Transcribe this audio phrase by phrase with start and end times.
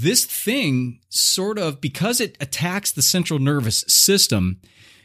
[0.00, 4.60] this thing sort of, because it attacks the central nervous system,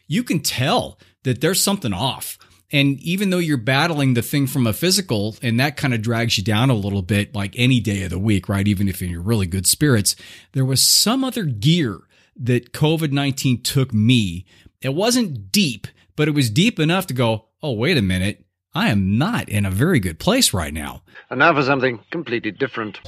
[0.08, 2.38] you can tell that there's something off.
[2.72, 6.38] And even though you're battling the thing from a physical and that kind of drags
[6.38, 8.68] you down a little bit, like any day of the week, right?
[8.68, 10.16] Even if you're in really good spirits,
[10.54, 12.00] there was some other gear
[12.36, 14.46] that COVID 19 took me.
[14.82, 18.44] It wasn't deep, but it was deep enough to go, oh, wait a minute.
[18.74, 21.04] I am not in a very good place right now.
[21.30, 23.00] And now for something completely different.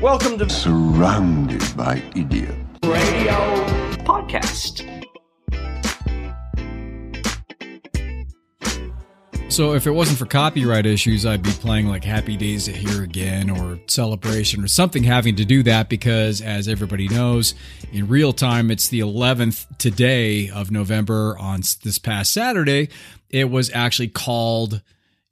[0.00, 2.52] Welcome to Surrounded by idiots.
[2.84, 3.32] Radio
[4.04, 4.90] Podcast.
[9.50, 13.48] So if it wasn't for copyright issues, I'd be playing like Happy Days Here Again
[13.48, 17.54] or Celebration or something having to do that because as everybody knows,
[17.92, 22.88] in real time it's the 11th today of November on this past Saturday.
[23.30, 24.82] It was actually called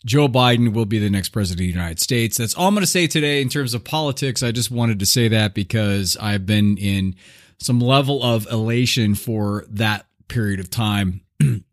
[0.04, 2.36] Joe Biden will be the next president of the United States.
[2.36, 4.42] That's all I'm going to say today in terms of politics.
[4.42, 7.14] I just wanted to say that because I've been in
[7.58, 11.20] some level of elation for that period of time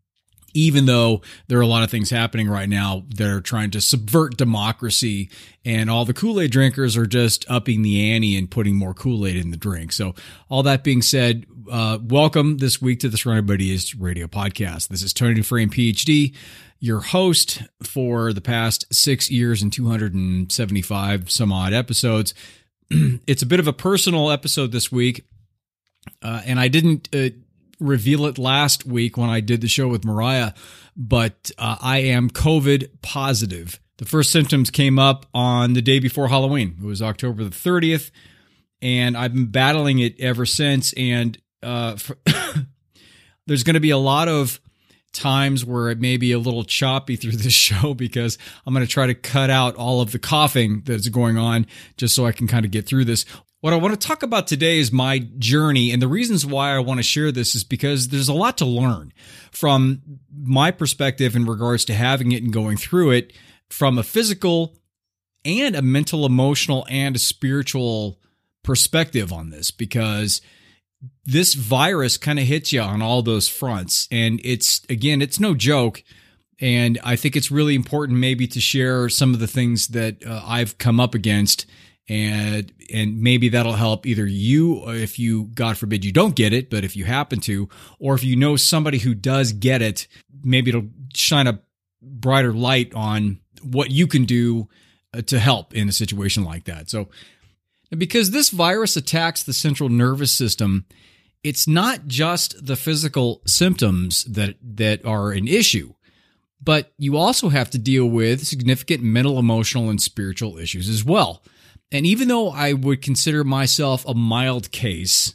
[0.54, 3.80] even though there are a lot of things happening right now that are trying to
[3.80, 5.30] subvert democracy
[5.64, 9.50] and all the Kool-Aid drinkers are just upping the ante and putting more Kool-Aid in
[9.50, 9.92] the drink.
[9.92, 10.14] So
[10.48, 14.88] all that being said, uh, welcome this week to the Surrounded by Idiots radio podcast.
[14.88, 16.34] This is Tony Frame, PhD,
[16.78, 22.34] your host for the past six years and 275 some odd episodes.
[22.90, 25.26] it's a bit of a personal episode this week.
[26.22, 27.28] Uh, and I didn't uh,
[27.80, 30.52] reveal it last week when I did the show with Mariah,
[30.96, 33.80] but uh, I am COVID positive.
[33.98, 36.76] The first symptoms came up on the day before Halloween.
[36.82, 38.10] It was October the 30th,
[38.80, 40.92] and I've been battling it ever since.
[40.94, 42.16] And uh, for,
[43.46, 44.60] there's going to be a lot of
[45.12, 48.92] times where it may be a little choppy through this show because I'm going to
[48.92, 52.46] try to cut out all of the coughing that's going on just so I can
[52.46, 53.24] kind of get through this.
[53.60, 55.92] What I want to talk about today is my journey.
[55.92, 58.64] And the reasons why I want to share this is because there's a lot to
[58.64, 59.12] learn
[59.52, 60.00] from
[60.34, 63.34] my perspective in regards to having it and going through it
[63.68, 64.78] from a physical
[65.44, 68.18] and a mental, emotional, and a spiritual
[68.62, 70.40] perspective on this because
[71.24, 74.08] this virus kind of hits you on all those fronts.
[74.10, 76.02] And it's, again, it's no joke.
[76.60, 80.42] And I think it's really important maybe to share some of the things that uh,
[80.46, 81.66] I've come up against
[82.10, 86.68] and and maybe that'll help either you if you god forbid you don't get it
[86.68, 90.08] but if you happen to or if you know somebody who does get it
[90.42, 91.60] maybe it'll shine a
[92.02, 94.68] brighter light on what you can do
[95.12, 96.88] uh, to help in a situation like that.
[96.88, 97.08] So
[97.96, 100.86] because this virus attacks the central nervous system
[101.42, 105.92] it's not just the physical symptoms that that are an issue
[106.62, 111.42] but you also have to deal with significant mental emotional and spiritual issues as well
[111.92, 115.34] and even though I would consider myself a mild case,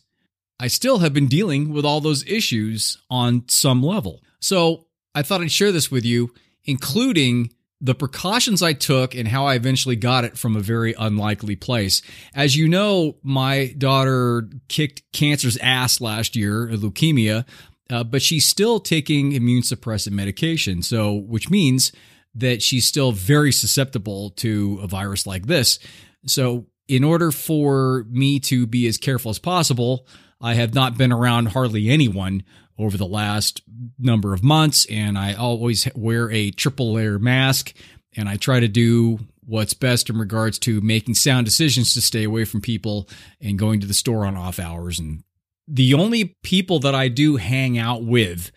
[0.59, 4.21] I still have been dealing with all those issues on some level.
[4.39, 6.33] So I thought I'd share this with you,
[6.63, 7.51] including
[7.81, 12.01] the precautions I took and how I eventually got it from a very unlikely place.
[12.33, 17.45] As you know, my daughter kicked cancer's ass last year, leukemia,
[17.89, 20.81] uh, but she's still taking immune suppressant medication.
[20.81, 21.91] So, which means
[22.33, 25.79] that she's still very susceptible to a virus like this.
[26.25, 30.07] So, in order for me to be as careful as possible,
[30.39, 32.43] I have not been around hardly anyone
[32.77, 33.61] over the last
[33.97, 37.73] number of months, and I always wear a triple layer mask,
[38.15, 42.23] and I try to do what's best in regards to making sound decisions to stay
[42.23, 43.07] away from people
[43.39, 44.99] and going to the store on off hours.
[44.99, 45.23] And
[45.67, 48.51] the only people that I do hang out with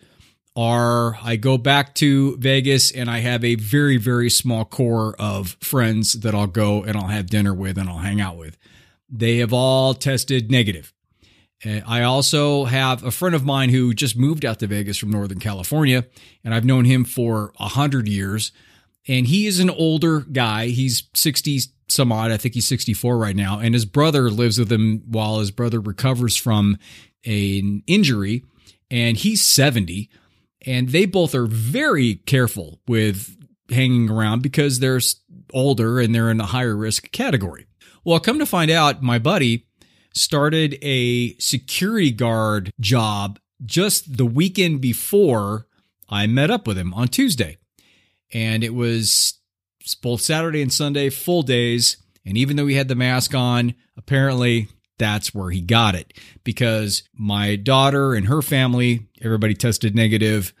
[0.55, 5.57] are I go back to Vegas and I have a very, very small core of
[5.61, 8.57] friends that I'll go and I'll have dinner with and I'll hang out with.
[9.09, 10.93] They have all tested negative.
[11.65, 15.39] I also have a friend of mine who just moved out to Vegas from Northern
[15.39, 16.05] California,
[16.43, 18.53] and I've known him for a hundred years.
[19.07, 20.67] And he is an older guy.
[20.67, 22.31] He's 60 some odd.
[22.31, 23.59] I think he's 64 right now.
[23.59, 26.77] And his brother lives with him while his brother recovers from
[27.25, 28.45] an injury.
[28.91, 30.09] And he's 70
[30.65, 33.35] and they both are very careful with
[33.69, 34.99] hanging around because they're
[35.53, 37.65] older and they're in a higher risk category.
[38.03, 39.67] Well, come to find out, my buddy
[40.13, 45.67] started a security guard job just the weekend before
[46.09, 47.57] I met up with him on Tuesday.
[48.33, 49.35] And it was
[50.01, 51.97] both Saturday and Sunday, full days.
[52.25, 54.67] And even though he had the mask on, apparently
[54.99, 56.13] that's where he got it
[56.43, 60.53] because my daughter and her family, everybody tested negative.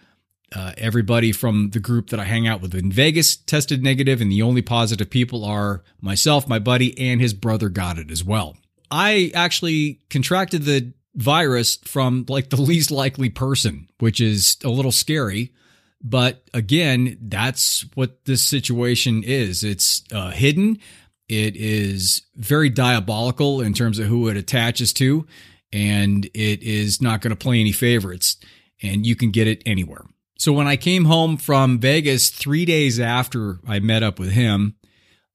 [0.55, 4.31] Uh, everybody from the group that I hang out with in Vegas tested negative, and
[4.31, 8.57] the only positive people are myself, my buddy, and his brother got it as well.
[8.89, 14.91] I actually contracted the virus from like the least likely person, which is a little
[14.91, 15.53] scary.
[16.01, 19.63] But again, that's what this situation is.
[19.63, 20.79] It's uh, hidden.
[21.29, 25.27] It is very diabolical in terms of who it attaches to,
[25.71, 28.37] and it is not going to play any favorites,
[28.81, 30.05] and you can get it anywhere.
[30.39, 34.75] So when I came home from Vegas three days after I met up with him,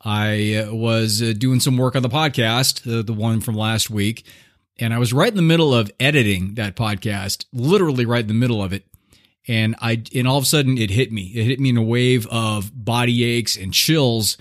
[0.00, 3.88] I uh, was uh, doing some work on the podcast, the, the one from last
[3.88, 4.26] week,
[4.78, 8.34] and I was right in the middle of editing that podcast, literally right in the
[8.34, 8.84] middle of it.
[9.46, 11.30] And I, and all of a sudden it hit me.
[11.34, 14.36] It hit me in a wave of body aches and chills.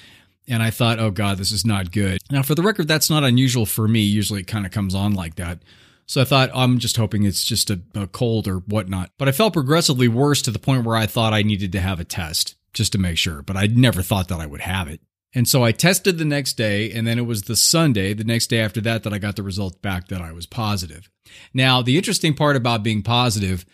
[0.47, 2.21] And I thought, oh God, this is not good.
[2.29, 4.01] Now, for the record, that's not unusual for me.
[4.01, 5.59] Usually it kind of comes on like that.
[6.05, 9.11] So I thought, I'm just hoping it's just a, a cold or whatnot.
[9.17, 11.99] But I felt progressively worse to the point where I thought I needed to have
[11.99, 13.41] a test just to make sure.
[13.41, 14.99] But I never thought that I would have it.
[15.35, 18.47] And so I tested the next day, and then it was the Sunday, the next
[18.47, 21.09] day after that, that I got the result back that I was positive.
[21.53, 23.65] Now, the interesting part about being positive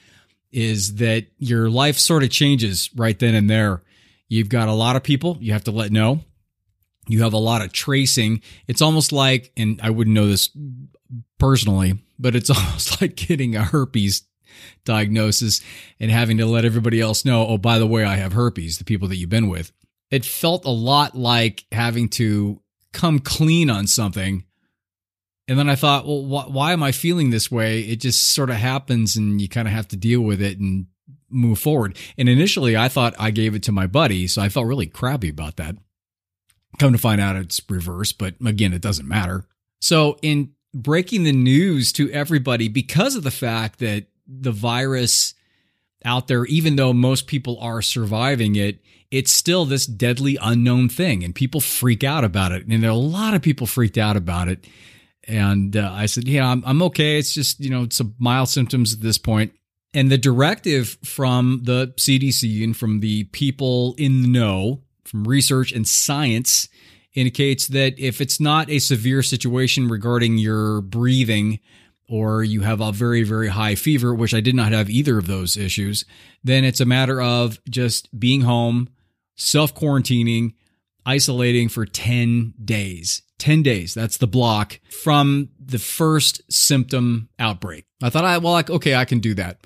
[0.52, 3.84] is that your life sort of changes right then and there.
[4.30, 6.22] You've got a lot of people you have to let know.
[7.10, 8.42] You have a lot of tracing.
[8.68, 10.50] It's almost like, and I wouldn't know this
[11.38, 14.24] personally, but it's almost like getting a herpes
[14.86, 15.62] diagnosis
[16.00, 18.86] and having to let everybody else know, oh, by the way, I have herpes, the
[18.86, 19.72] people that you've been with
[20.12, 22.62] it felt a lot like having to
[22.94, 24.44] come clean on something.
[25.48, 27.82] And then I thought, well, wh- why am I feeling this way?
[27.82, 30.88] It just sort of happens and you kind of have to deal with it and
[31.30, 31.98] move forward.
[32.18, 34.28] And initially I thought I gave it to my buddy.
[34.28, 35.76] So I felt really crappy about that.
[36.78, 39.46] Come to find out it's reverse, but again, it doesn't matter.
[39.82, 45.34] So in breaking the news to everybody because of the fact that the virus
[46.06, 48.80] out there, even though most people are surviving it,
[49.12, 52.66] it's still this deadly unknown thing and people freak out about it.
[52.68, 54.66] And there are a lot of people freaked out about it.
[55.28, 57.18] And uh, I said, yeah, I'm, I'm okay.
[57.18, 59.54] It's just, you know, some mild symptoms at this point.
[59.94, 65.72] And the directive from the CDC and from the people in the know, from research
[65.72, 66.68] and science,
[67.14, 71.60] indicates that if it's not a severe situation regarding your breathing,
[72.08, 75.28] or you have a very, very high fever, which I did not have either of
[75.28, 76.06] those issues,
[76.44, 78.90] then it's a matter of just being home,
[79.36, 80.54] self quarantining,
[81.06, 83.22] isolating for 10 days.
[83.38, 83.94] 10 days.
[83.94, 87.86] That's the block from the first symptom outbreak.
[88.04, 89.60] I thought, I, well, like, okay, I can do that.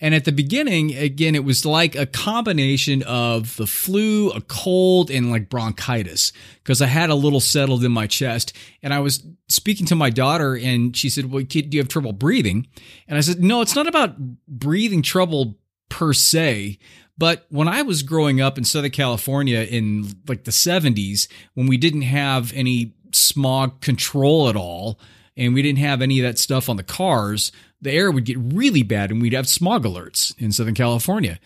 [0.00, 5.10] And at the beginning, again, it was like a combination of the flu, a cold,
[5.10, 6.32] and like bronchitis
[6.62, 8.56] because I had a little settled in my chest.
[8.82, 11.88] And I was speaking to my daughter, and she said, Well, kid, do you have
[11.88, 12.66] trouble breathing?
[13.08, 14.16] And I said, No, it's not about
[14.48, 15.58] breathing trouble
[15.90, 16.78] per se.
[17.18, 21.76] But when I was growing up in Southern California in like the 70s, when we
[21.76, 24.98] didn't have any smog control at all,
[25.36, 28.38] and we didn't have any of that stuff on the cars, the air would get
[28.38, 31.38] really bad and we'd have smog alerts in Southern California.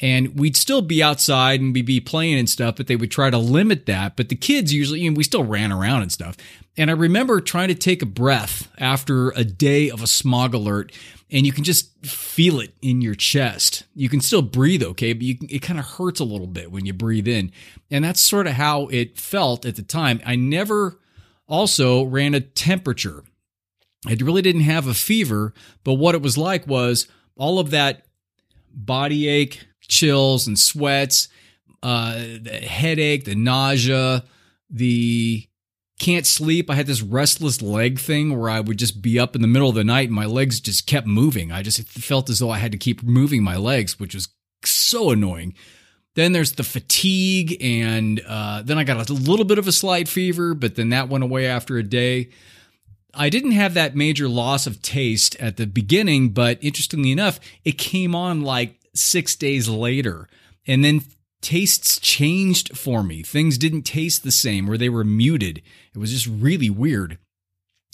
[0.00, 3.30] And we'd still be outside and we'd be playing and stuff, but they would try
[3.30, 4.16] to limit that.
[4.16, 6.36] But the kids usually, you know, we still ran around and stuff.
[6.76, 10.92] And I remember trying to take a breath after a day of a smog alert,
[11.28, 13.82] and you can just feel it in your chest.
[13.96, 16.86] You can still breathe okay, but can, it kind of hurts a little bit when
[16.86, 17.50] you breathe in.
[17.90, 20.20] And that's sort of how it felt at the time.
[20.24, 21.00] I never
[21.48, 23.24] also ran a temperature.
[24.06, 25.52] I really didn't have a fever,
[25.84, 28.06] but what it was like was all of that
[28.72, 31.28] body ache, chills, and sweats,
[31.82, 34.24] uh, the headache, the nausea,
[34.70, 35.48] the
[35.98, 36.70] can't sleep.
[36.70, 39.68] I had this restless leg thing where I would just be up in the middle
[39.68, 41.50] of the night and my legs just kept moving.
[41.50, 44.28] I just felt as though I had to keep moving my legs, which was
[44.64, 45.54] so annoying.
[46.14, 50.08] Then there's the fatigue, and uh, then I got a little bit of a slight
[50.08, 52.30] fever, but then that went away after a day.
[53.14, 57.78] I didn't have that major loss of taste at the beginning, but interestingly enough, it
[57.78, 60.28] came on like six days later.
[60.66, 61.02] And then
[61.40, 63.22] tastes changed for me.
[63.22, 65.62] Things didn't taste the same or they were muted.
[65.94, 67.18] It was just really weird.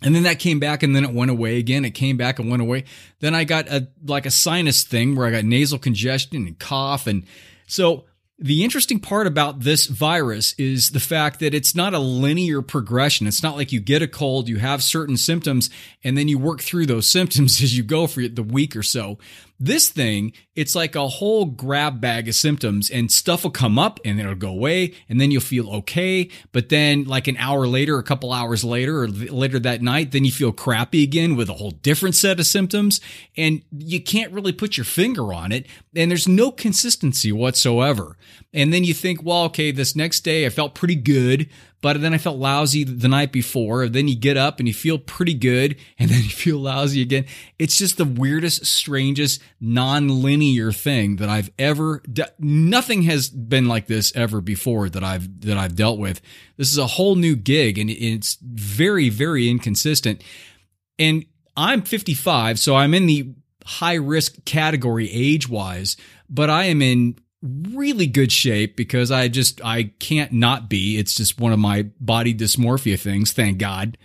[0.03, 1.85] And then that came back and then it went away again.
[1.85, 2.85] It came back and went away.
[3.21, 7.07] Then I got a like a sinus thing where I got nasal congestion and cough
[7.07, 7.25] and
[7.67, 8.05] so
[8.39, 13.27] the interesting part about this virus is the fact that it's not a linear progression.
[13.27, 15.71] It's not like you get a cold, you have certain symptoms,
[16.03, 19.19] and then you work through those symptoms as you go for the week or so.
[19.65, 23.99] This thing, it's like a whole grab bag of symptoms and stuff will come up
[24.05, 26.29] and it'll go away and then you'll feel okay.
[26.53, 30.27] But then like an hour later, a couple hours later or later that night, then
[30.27, 33.01] you feel crappy again with a whole different set of symptoms
[33.39, 35.67] and you can't really put your finger on it.
[35.97, 38.19] And there's no consistency whatsoever.
[38.53, 41.49] And then you think, well, okay, this next day I felt pretty good,
[41.85, 43.91] but then I felt lousy the night before.
[43.91, 47.27] Then you get up and you feel pretty good, and then you feel lousy again.
[47.59, 52.03] It's just the weirdest, strangest, non-linear thing that I've ever.
[52.11, 56.23] De- Nothing has been like this ever before that I've that I've dealt with.
[56.57, 60.25] This is a whole new gig, and it's very, very inconsistent.
[60.99, 63.35] And I'm 55, so I'm in the
[63.67, 65.99] high risk category age wise,
[66.31, 70.99] but I am in really good shape because I just I can't not be.
[70.99, 73.99] It's just one of my body dysmorphia things, thank God.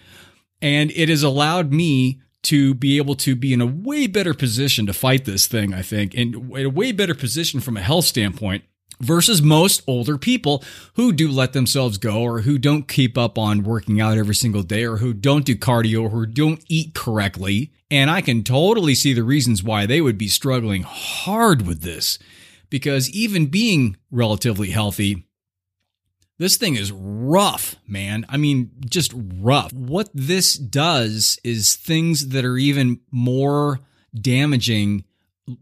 [0.61, 4.85] And it has allowed me to be able to be in a way better position
[4.85, 8.05] to fight this thing, I think, and in a way better position from a health
[8.05, 8.63] standpoint
[9.01, 10.63] versus most older people
[10.95, 14.63] who do let themselves go or who don't keep up on working out every single
[14.63, 17.71] day or who don't do cardio or who don't eat correctly.
[17.89, 22.19] And I can totally see the reasons why they would be struggling hard with this
[22.69, 25.25] because even being relatively healthy,
[26.37, 28.25] this thing is rough, man.
[28.29, 29.73] I mean, just rough.
[29.73, 33.79] What this does is things that are even more
[34.13, 35.03] damaging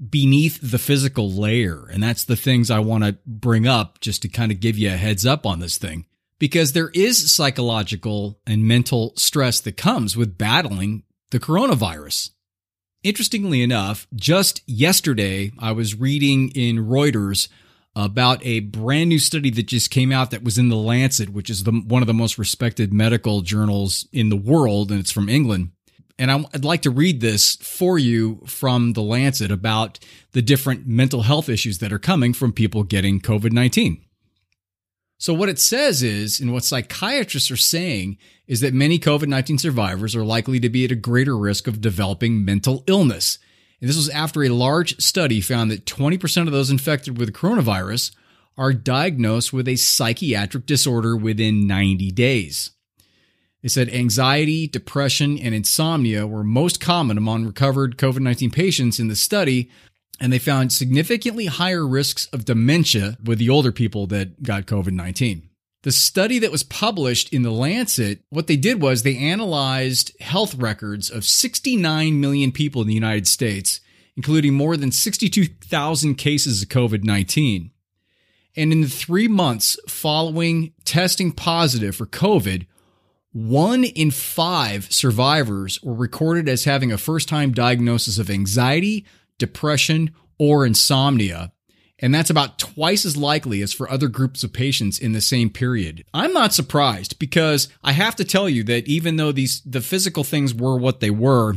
[0.09, 1.87] beneath the physical layer.
[1.91, 4.89] And that's the things I want to bring up just to kind of give you
[4.89, 6.05] a heads up on this thing.
[6.39, 12.31] Because there is psychological and mental stress that comes with battling the coronavirus.
[13.07, 17.47] Interestingly enough, just yesterday, I was reading in Reuters
[17.95, 21.49] about a brand new study that just came out that was in the Lancet, which
[21.49, 25.29] is the, one of the most respected medical journals in the world, and it's from
[25.29, 25.71] England.
[26.19, 29.99] And I'd like to read this for you from the Lancet about
[30.33, 34.03] the different mental health issues that are coming from people getting COVID 19.
[35.19, 39.57] So, what it says is, and what psychiatrists are saying, is that many COVID 19
[39.57, 43.39] survivors are likely to be at a greater risk of developing mental illness.
[43.81, 48.11] And this was after a large study found that 20% of those infected with coronavirus
[48.57, 52.71] are diagnosed with a psychiatric disorder within 90 days.
[53.61, 59.07] They said anxiety, depression, and insomnia were most common among recovered COVID 19 patients in
[59.07, 59.69] the study,
[60.19, 64.91] and they found significantly higher risks of dementia with the older people that got COVID
[64.91, 65.49] 19.
[65.83, 70.55] The study that was published in the Lancet, what they did was they analyzed health
[70.55, 73.79] records of 69 million people in the United States,
[74.15, 77.71] including more than 62,000 cases of COVID 19.
[78.55, 82.65] And in the three months following testing positive for COVID,
[83.31, 89.05] one in five survivors were recorded as having a first time diagnosis of anxiety,
[89.37, 91.51] depression, or insomnia.
[91.99, 95.49] And that's about twice as likely as for other groups of patients in the same
[95.49, 96.03] period.
[96.13, 100.23] I'm not surprised because I have to tell you that even though these the physical
[100.23, 101.55] things were what they were,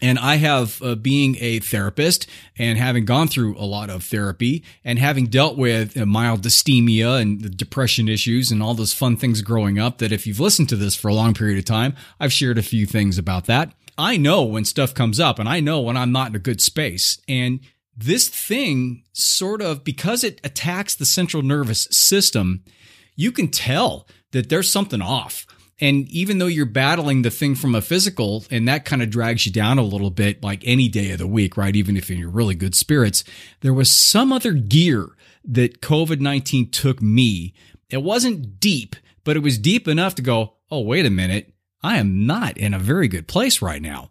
[0.00, 4.62] and I have, uh, being a therapist and having gone through a lot of therapy
[4.84, 9.16] and having dealt with uh, mild dysthymia and the depression issues and all those fun
[9.16, 11.96] things growing up, that if you've listened to this for a long period of time,
[12.20, 13.72] I've shared a few things about that.
[13.98, 16.60] I know when stuff comes up and I know when I'm not in a good
[16.60, 17.20] space.
[17.28, 17.60] And
[17.96, 22.62] this thing sort of, because it attacks the central nervous system,
[23.16, 25.46] you can tell that there's something off.
[25.80, 29.46] And even though you're battling the thing from a physical and that kind of drags
[29.46, 31.74] you down a little bit, like any day of the week, right?
[31.74, 33.24] Even if you're in really good spirits,
[33.60, 35.08] there was some other gear
[35.44, 37.54] that COVID 19 took me.
[37.90, 41.52] It wasn't deep, but it was deep enough to go, oh, wait a minute.
[41.82, 44.10] I am not in a very good place right now.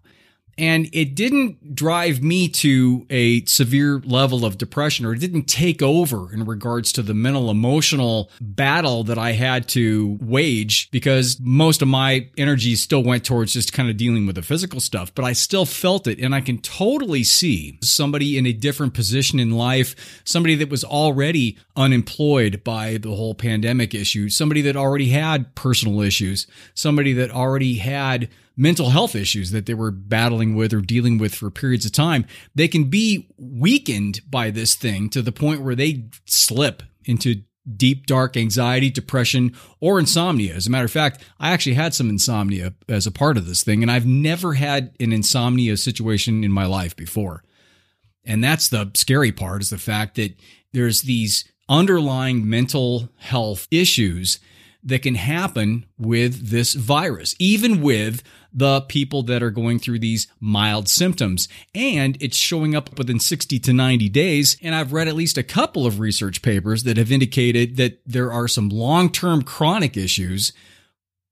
[0.58, 5.82] And it didn't drive me to a severe level of depression or it didn't take
[5.82, 11.82] over in regards to the mental emotional battle that I had to wage because most
[11.82, 15.24] of my energy still went towards just kind of dealing with the physical stuff, but
[15.26, 16.20] I still felt it.
[16.20, 20.84] And I can totally see somebody in a different position in life, somebody that was
[20.84, 27.32] already unemployed by the whole pandemic issue, somebody that already had personal issues, somebody that
[27.32, 31.86] already had mental health issues that they were battling with or dealing with for periods
[31.86, 36.84] of time, they can be weakened by this thing to the point where they slip
[37.06, 37.44] into
[37.76, 40.56] deep, dark anxiety, depression, or insomnia.
[40.56, 43.64] As a matter of fact, I actually had some insomnia as a part of this
[43.64, 47.44] thing, and I've never had an insomnia situation in my life before.
[48.26, 50.36] And that's the scary part is the fact that
[50.74, 54.40] there's these underlying mental health issues
[54.84, 60.28] that can happen with this virus, even with the people that are going through these
[60.40, 61.48] mild symptoms.
[61.76, 64.58] And it's showing up within 60 to 90 days.
[64.62, 68.32] And I've read at least a couple of research papers that have indicated that there
[68.32, 70.54] are some long term chronic issues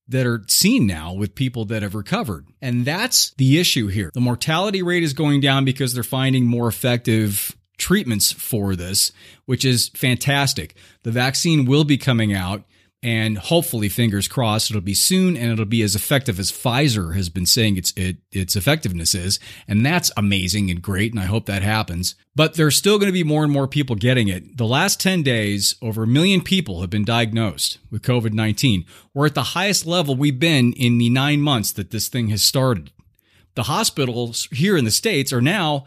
[0.07, 2.45] that are seen now with people that have recovered.
[2.61, 4.11] And that's the issue here.
[4.13, 9.11] The mortality rate is going down because they're finding more effective treatments for this,
[9.45, 10.75] which is fantastic.
[11.03, 12.63] The vaccine will be coming out
[13.03, 17.29] and hopefully fingers crossed it'll be soon and it'll be as effective as Pfizer has
[17.29, 19.39] been saying its it, its effectiveness is.
[19.67, 22.15] And that's amazing and great and I hope that happens.
[22.35, 24.57] But there's still going to be more and more people getting it.
[24.57, 29.35] The last 10 days over a million people have been diagnosed with COVID-19 we're at
[29.35, 32.91] the highest level we've been in the 9 months that this thing has started.
[33.55, 35.85] The hospitals here in the states are now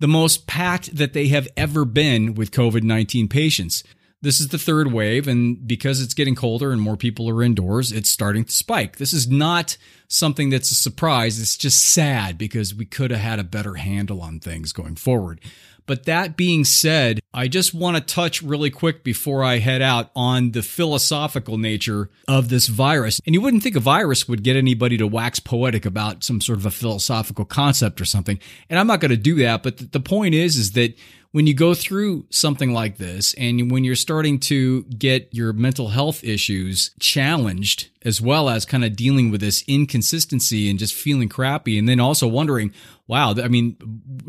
[0.00, 3.82] the most packed that they have ever been with COVID 19 patients
[4.20, 7.92] this is the third wave, and because it's getting colder and more people are indoors,
[7.92, 8.96] it's starting to spike.
[8.96, 9.76] This is not
[10.08, 11.40] something that's a surprise.
[11.40, 15.40] It's just sad because we could have had a better handle on things going forward.
[15.88, 20.10] But that being said, I just want to touch really quick before I head out
[20.14, 23.22] on the philosophical nature of this virus.
[23.24, 26.58] And you wouldn't think a virus would get anybody to wax poetic about some sort
[26.58, 28.38] of a philosophical concept or something.
[28.68, 29.62] And I'm not going to do that.
[29.62, 30.94] But the point is, is that
[31.32, 35.88] when you go through something like this and when you're starting to get your mental
[35.88, 41.28] health issues challenged as well as kind of dealing with this inconsistency and just feeling
[41.28, 42.72] crappy and then also wondering
[43.06, 43.76] wow i mean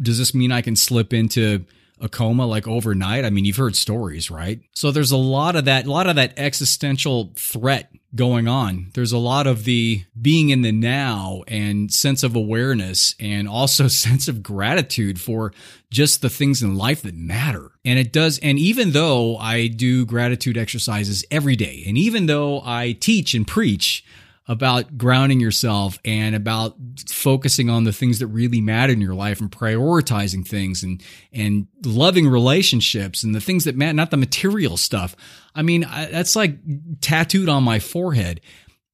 [0.01, 1.65] does this mean i can slip into
[2.01, 5.65] a coma like overnight i mean you've heard stories right so there's a lot of
[5.65, 8.89] that a lot of that existential threat going on.
[8.93, 13.87] There's a lot of the being in the now and sense of awareness and also
[13.87, 15.53] sense of gratitude for
[15.91, 17.71] just the things in life that matter.
[17.85, 18.39] And it does.
[18.39, 23.47] And even though I do gratitude exercises every day, and even though I teach and
[23.47, 24.03] preach
[24.49, 26.75] about grounding yourself and about
[27.07, 31.67] focusing on the things that really matter in your life and prioritizing things and and
[31.85, 35.15] loving relationships and the things that matter, not the material stuff.
[35.53, 36.57] I mean, that's like
[36.99, 38.41] tattooed on my forehead.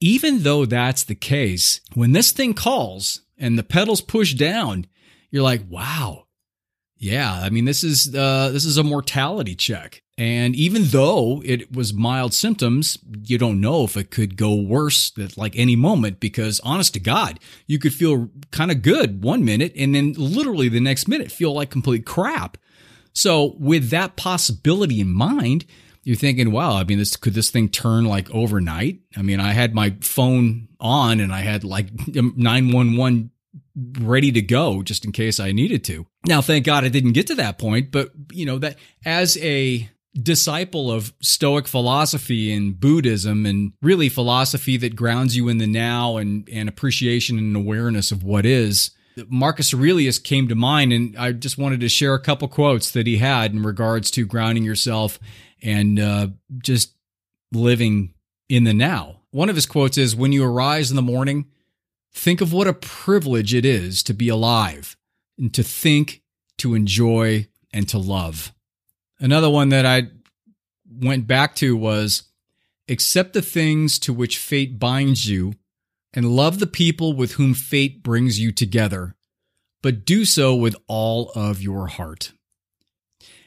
[0.02, 4.86] Even though that's the case, when this thing calls and the pedals push down,
[5.32, 6.25] you're like, wow,
[6.98, 7.40] yeah.
[7.42, 10.02] I mean, this is uh, this is a mortality check.
[10.18, 15.12] And even though it was mild symptoms, you don't know if it could go worse
[15.20, 17.38] at like any moment because honest to God,
[17.68, 21.54] you could feel kind of good one minute and then literally the next minute feel
[21.54, 22.58] like complete crap.
[23.12, 25.66] So with that possibility in mind,
[26.04, 29.00] you're thinking, wow, I mean, this could this thing turn like overnight?
[29.18, 33.32] I mean, I had my phone on and I had like 911
[33.76, 36.08] ready to go just in case I needed to.
[36.28, 39.90] Now, thank God I didn't get to that point, but you know, that as a
[40.22, 46.18] disciple of Stoic philosophy and Buddhism and really philosophy that grounds you in the now
[46.18, 48.92] and, and appreciation and awareness of what is.
[49.28, 53.08] Marcus Aurelius came to mind, and I just wanted to share a couple quotes that
[53.08, 55.20] he had in regards to grounding yourself
[55.62, 56.94] and uh, just
[57.52, 58.14] living
[58.50, 59.22] in the now.
[59.32, 61.46] One of his quotes is When you arise in the morning,
[62.16, 64.96] think of what a privilege it is to be alive
[65.38, 66.24] and to think,
[66.58, 68.54] to enjoy, and to love.
[69.20, 70.08] Another one that I
[70.90, 72.24] went back to was
[72.88, 75.56] accept the things to which fate binds you
[76.14, 79.16] and love the people with whom fate brings you together,
[79.84, 82.32] but do so with all of your heart.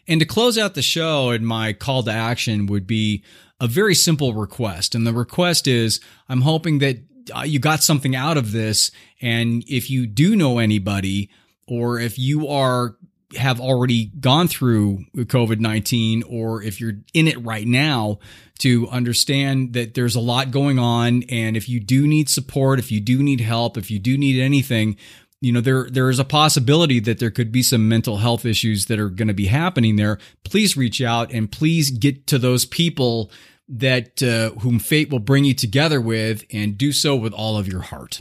[0.07, 3.25] And to close out the show, and my call to action would be
[3.61, 4.95] a very simple request.
[4.95, 6.99] And the request is I'm hoping that
[7.35, 8.91] Uh, you got something out of this.
[9.21, 11.31] And if you do know anybody,
[11.67, 12.97] or if you are
[13.37, 18.19] have already gone through COVID 19 or if you're in it right now
[18.59, 21.25] to understand that there's a lot going on.
[21.29, 24.41] And if you do need support, if you do need help, if you do need
[24.41, 24.97] anything,
[25.41, 28.87] you know there there is a possibility that there could be some mental health issues
[28.87, 32.65] that are going to be happening there please reach out and please get to those
[32.65, 33.31] people
[33.69, 37.69] that uh, whom fate will bring you together with and do so with all of
[37.69, 38.21] your heart.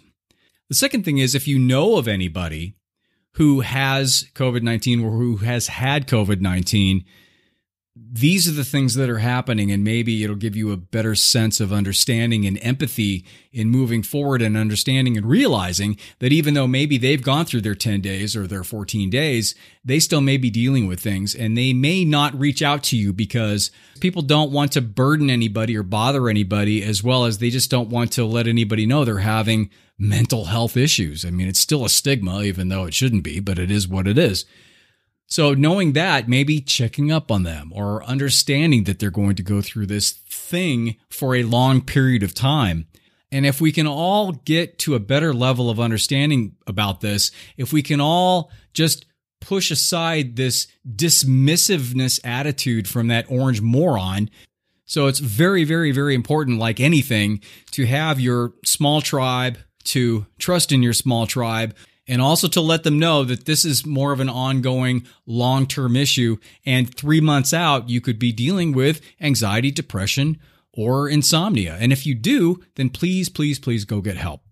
[0.70, 2.76] The second thing is if you know of anybody
[3.34, 7.06] who has COVID 19 or who has had COVID 19,
[8.12, 11.60] these are the things that are happening, and maybe it'll give you a better sense
[11.60, 16.98] of understanding and empathy in moving forward and understanding and realizing that even though maybe
[16.98, 19.56] they've gone through their 10 days or their 14 days,
[19.86, 23.14] they still may be dealing with things and they may not reach out to you
[23.14, 27.70] because people don't want to burden anybody or bother anybody, as well as they just
[27.70, 31.26] don't want to let anybody know they're having mental health issues.
[31.26, 34.08] I mean, it's still a stigma, even though it shouldn't be, but it is what
[34.08, 34.46] it is.
[35.28, 39.62] So knowing that, maybe checking up on them or understanding that they're going to go
[39.62, 42.88] through this thing for a long period of time.
[43.30, 47.74] And if we can all get to a better level of understanding about this, if
[47.74, 49.06] we can all just
[49.42, 54.30] push aside this dismissiveness attitude from that orange moron.
[54.86, 60.72] So it's very, very, very important, like anything, to have your small tribe, to trust
[60.72, 61.76] in your small tribe,
[62.08, 65.96] and also to let them know that this is more of an ongoing long term
[65.96, 66.38] issue.
[66.66, 70.40] And three months out, you could be dealing with anxiety, depression,
[70.74, 71.76] or insomnia.
[71.80, 74.47] And if you do, then please, please, please go get help.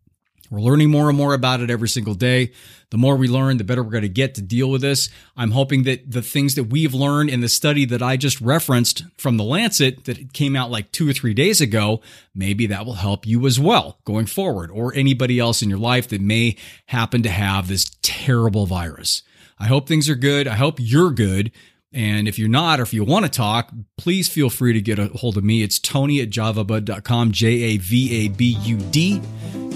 [0.50, 2.52] We're learning more and more about it every single day.
[2.92, 5.10] The more we learn, the better we're going to get to deal with this.
[5.36, 9.04] I'm hoping that the things that we've learned in the study that I just referenced
[9.18, 12.02] from the Lancet that came out like two or three days ago,
[12.34, 16.08] maybe that will help you as well going forward or anybody else in your life
[16.10, 16.56] that may
[16.88, 19.24] happen to have this terrible virus.
[19.60, 20.48] I hope things are good.
[20.48, 21.52] I hope you're good.
[21.92, 25.00] And if you're not, or if you want to talk, please feel free to get
[25.00, 25.64] a hold of me.
[25.64, 29.22] It's Tony at javabud.com, J A V A B U D.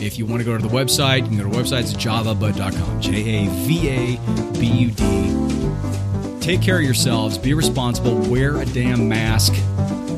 [0.01, 1.93] If you want to go to the website, you can go to the website, it's
[1.93, 6.39] javabud.com, J A V A B U D.
[6.39, 9.53] Take care of yourselves, be responsible, wear a damn mask,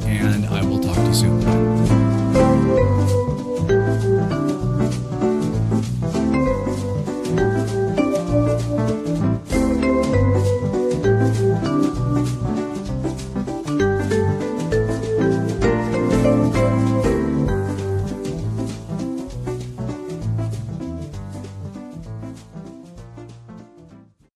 [0.05, 2.00] and I will talk to you soon.